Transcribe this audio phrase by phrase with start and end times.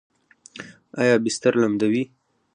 [1.01, 2.03] ایا بستر لمدوي؟